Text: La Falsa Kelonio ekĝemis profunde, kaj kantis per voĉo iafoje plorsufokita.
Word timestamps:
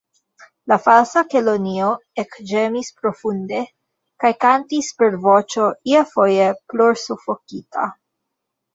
La 0.71 0.77
Falsa 0.85 1.21
Kelonio 1.33 1.89
ekĝemis 2.23 2.91
profunde, 3.03 3.61
kaj 4.25 4.33
kantis 4.49 4.93
per 5.03 5.21
voĉo 5.29 5.71
iafoje 5.95 6.53
plorsufokita. 6.75 7.91